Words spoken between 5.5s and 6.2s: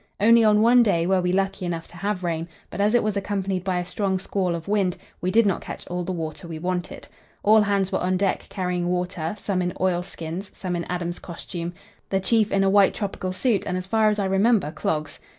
catch all the